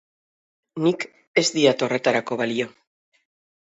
[0.85, 1.05] Nik
[1.43, 2.69] ez diat horretarako balio.